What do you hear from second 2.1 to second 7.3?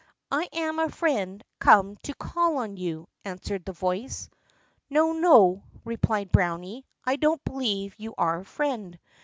call on you," answered the voice. "No, no," replied Browny, "I